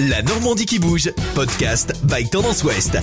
[0.00, 2.98] La Normandie qui bouge, podcast by Tendance Ouest.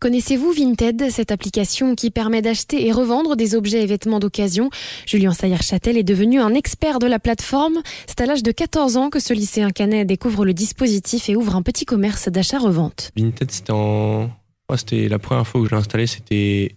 [0.00, 4.70] Connaissez-vous Vinted, cette application qui permet d'acheter et revendre des objets et vêtements d'occasion?
[5.06, 7.80] Julien Sayer-Châtel est devenu un expert de la plateforme.
[8.08, 11.54] C'est à l'âge de 14 ans que ce lycéen canet découvre le dispositif et ouvre
[11.54, 13.12] un petit commerce d'achat-revente.
[13.16, 14.30] Vinted, c'était en...
[14.74, 16.74] c'était la première fois que je l'ai installé, c'était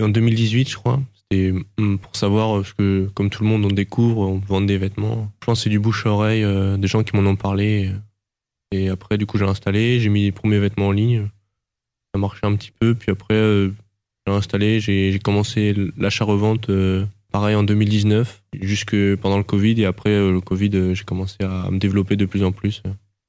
[0.00, 1.02] en 2018, je crois.
[1.30, 4.78] C'était hum, pour savoir, parce que comme tout le monde, on découvre, on vend des
[4.78, 5.30] vêtements.
[5.40, 7.90] Je pense que c'est du bouche à oreille, euh, des gens qui m'en ont parlé.
[8.72, 11.28] Et après, du coup, j'ai installé, j'ai mis les premiers vêtements en ligne.
[12.14, 12.94] Ça marchait un petit peu.
[12.94, 13.70] Puis après, euh,
[14.26, 19.80] j'ai installé, j'ai commencé l'achat-revente euh, pareil en 2019, jusque pendant le Covid.
[19.80, 22.82] Et après le Covid, j'ai commencé à me développer de plus en plus.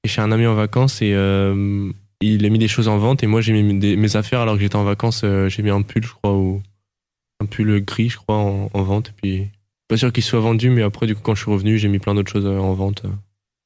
[0.03, 1.11] Et chez un ami en vacances et
[2.21, 4.61] il a mis des choses en vente et moi j'ai mis mes affaires alors que
[4.61, 5.23] j'étais en vacances.
[5.49, 6.31] j'ai mis un pull, je crois,
[7.47, 9.09] pull gris, je crois, en, vente.
[9.09, 9.47] Et puis,
[9.87, 11.99] pas sûr qu'il soit vendu, mais après, du coup, quand je suis revenu, j'ai mis
[11.99, 13.03] plein d'autres choses euh, en vente.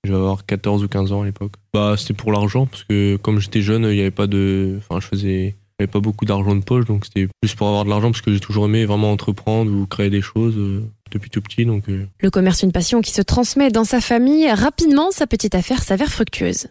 [0.04, 1.54] Je vais avoir 14 ou 15 ans à l'époque.
[1.74, 4.80] Bah, c'était pour l'argent, parce que comme j'étais jeune, il n'y avait pas de.
[4.80, 5.56] Enfin, je faisais.
[5.92, 8.40] pas beaucoup d'argent de poche, donc c'était plus pour avoir de l'argent, parce que j'ai
[8.40, 11.66] toujours aimé vraiment entreprendre ou créer des choses euh, depuis tout petit.
[11.66, 12.06] Donc, euh.
[12.20, 14.50] Le commerce, une passion qui se transmet dans sa famille.
[14.52, 16.68] Rapidement, sa petite affaire s'avère fructueuse.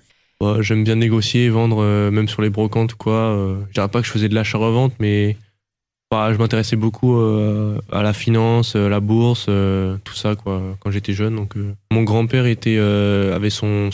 [0.60, 3.58] J'aime bien négocier, vendre, même sur les brocantes quoi.
[3.68, 5.36] je dirais pas que je faisais de l'achat-revente, mais
[6.10, 10.60] bah, je m'intéressais beaucoup euh, à la finance, euh, la bourse, euh, tout ça quoi,
[10.80, 11.36] quand j'étais jeune.
[11.36, 11.54] Donc,
[11.92, 13.90] mon grand-père était avait son,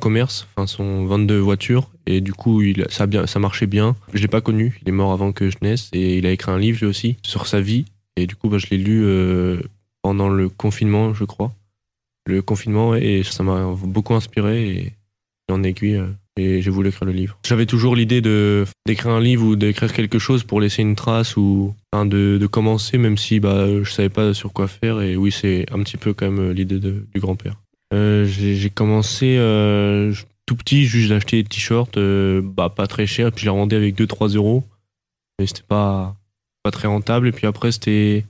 [0.00, 3.94] commerce, enfin son vente de voitures, et du coup ça marchait bien.
[4.12, 6.50] Je l'ai pas connu, il est mort avant que je naisse, et il a écrit
[6.50, 7.84] un livre lui aussi sur sa vie,
[8.16, 9.06] et du coup bah, je l'ai lu
[10.02, 11.52] pendant le confinement, je crois.
[12.26, 14.92] Le confinement, et ça m'a beaucoup inspiré, et
[15.52, 16.02] en aiguille
[16.36, 17.38] et j'ai voulu écrire le livre.
[17.46, 21.36] J'avais toujours l'idée de d'écrire un livre ou d'écrire quelque chose pour laisser une trace
[21.36, 25.00] ou de, de, commencer même si bah je savais pas sur quoi faire.
[25.00, 27.54] Et oui c'est un petit peu quand même l'idée du grand-père.
[27.92, 30.12] Euh, j'ai commencé euh,
[30.46, 33.76] tout petit juste d'acheter des t-shirts euh, bah pas très cher puis je les revendais
[33.76, 34.64] avec 2-3 euros.
[35.38, 36.16] Mais c'était pas
[36.62, 37.28] pas très rentable.
[37.28, 38.24] Et puis après c'était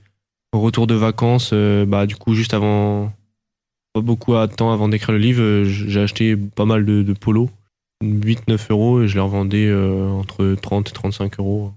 [0.53, 3.11] retour de vacances bah du coup juste avant
[3.93, 7.49] pas beaucoup de temps avant d'écrire le livre j'ai acheté pas mal de polos
[8.03, 11.73] 8-9 euros et je les revendais euh, entre 30 et 35 euros.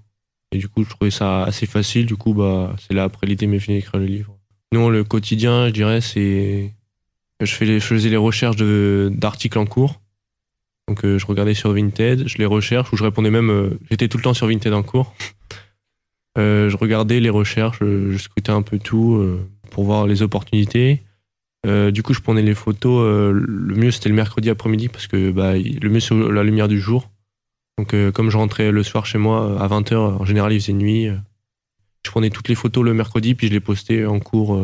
[0.51, 2.05] Et du coup, je trouvais ça assez facile.
[2.05, 4.35] Du coup, bah, c'est là après l'idée m'est venue d'écrire le livre.
[4.73, 6.73] Non, le quotidien, je dirais, c'est.
[7.41, 10.01] Je, fais les, je faisais les recherches d'articles en cours.
[10.87, 13.51] Donc, euh, je regardais sur Vinted, je les recherche, ou je répondais même.
[13.51, 15.13] Euh, j'étais tout le temps sur Vinted en cours.
[16.35, 19.39] je regardais les recherches, je, je scrutais un peu tout
[19.71, 21.03] pour voir les opportunités.
[21.65, 23.03] Euh, du coup, je prenais les photos.
[23.03, 26.67] Euh, le mieux, c'était le mercredi après-midi parce que bah, le mieux, c'est la lumière
[26.67, 27.09] du jour.
[27.77, 30.73] Donc, euh, comme je rentrais le soir chez moi à 20h, en général, il faisait
[30.73, 31.09] nuit.
[32.05, 34.59] je prenais toutes les photos le mercredi, puis je les postais en cours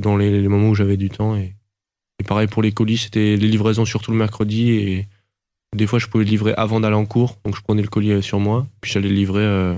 [0.00, 1.36] dans les, moments où j'avais du temps.
[1.36, 1.54] Et,
[2.26, 4.70] pareil pour les colis, c'était les livraisons surtout le mercredi.
[4.70, 5.08] Et
[5.74, 7.38] des fois, je pouvais livrer avant d'aller en cours.
[7.44, 9.76] Donc, je prenais le colis sur moi, puis j'allais livrer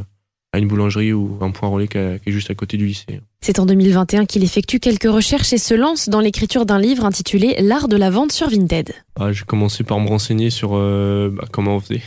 [0.52, 3.20] à une boulangerie ou un point relais qui est juste à côté du lycée.
[3.40, 7.56] C'est en 2021 qu'il effectue quelques recherches et se lance dans l'écriture d'un livre intitulé
[7.60, 8.92] L'art de la vente sur Vinted.
[9.16, 12.02] Ah, j'ai commencé par me renseigner sur euh, bah, comment on faisait.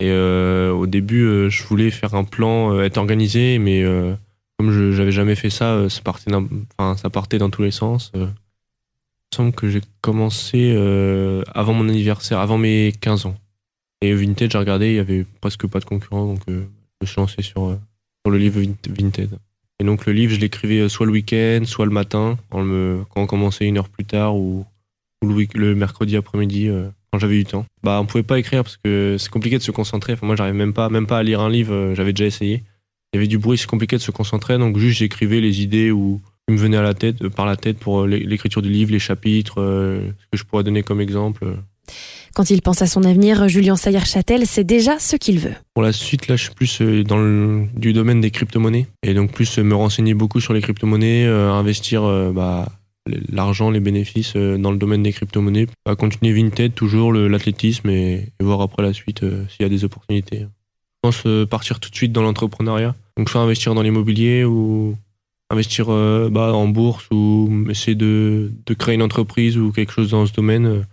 [0.00, 3.82] Et euh, au début, euh, je voulais faire un plan, être organisé, mais
[4.58, 6.30] comme je n'avais jamais fait ça, ça partait,
[6.96, 8.10] ça partait dans tous les sens.
[8.14, 8.28] il me
[9.34, 10.72] semble que j'ai commencé
[11.54, 13.36] avant mon anniversaire, avant mes 15 ans.
[14.02, 16.40] Et Vinted, j'ai regardé, il y avait presque pas de concurrents, donc
[17.02, 17.78] me suis lancé sur, euh,
[18.28, 19.38] le livre Vinted.
[19.78, 22.66] Et donc le livre, je l'écrivais euh, soit le week-end, soit le matin, quand,
[23.16, 24.64] on commençait une heure plus tard, ou,
[25.22, 27.64] le, mercredi après-midi, euh, quand j'avais du temps.
[27.82, 30.14] Bah, on pouvait pas écrire parce que c'est compliqué de se concentrer.
[30.14, 32.62] Enfin, moi, j'arrive même pas, même pas à lire un livre, j'avais déjà essayé.
[33.12, 35.90] Il y avait du bruit, c'est compliqué de se concentrer, donc juste j'écrivais les idées
[35.90, 38.98] ou qui me venaient à la tête, par la tête pour l'écriture du livre, les
[38.98, 41.56] chapitres, ce que je pourrais donner comme exemple.
[42.36, 45.54] Quand il pense à son avenir, Julien Sayer-Châtel sait déjà ce qu'il veut.
[45.72, 49.14] Pour la suite, là, je suis plus euh, dans le du domaine des crypto-monnaies et
[49.14, 52.02] donc plus euh, me renseigner beaucoup sur les crypto-monnaies, euh, investir
[52.34, 52.68] bah,
[53.32, 55.66] l'argent, les bénéfices dans le domaine des crypto-monnaies,
[55.98, 60.40] continuer Vinted, toujours l'athlétisme et, voir après la suite s'il y a des opportunités.
[60.40, 60.46] Je
[61.00, 62.94] pense partir tout de suite dans l'entrepreneuriat.
[63.16, 64.94] Donc soit investir dans l'immobilier ou
[65.48, 70.34] investir bah, en bourse ou essayer de créer une entreprise ou quelque chose dans ce
[70.34, 70.84] domaine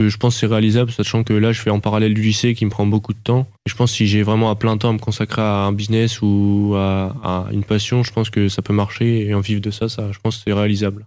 [0.00, 2.64] je pense que c'est réalisable, sachant que là, je fais en parallèle du lycée qui
[2.64, 3.46] me prend beaucoup de temps.
[3.66, 6.22] je pense que si j'ai vraiment à plein temps à me consacrer à un business
[6.22, 9.88] ou à, une passion, je pense que ça peut marcher et en vivre de ça,
[9.88, 11.06] ça, je pense que c'est réalisable.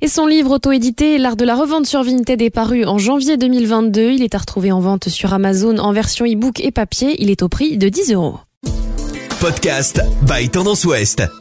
[0.00, 4.12] Et son livre auto-édité, L'art de la revente sur Vinted, est paru en janvier 2022.
[4.12, 7.22] Il est à retrouver en vente sur Amazon en version e-book et papier.
[7.22, 8.40] Il est au prix de 10 euros.
[9.40, 11.39] Podcast by Tendance Ouest.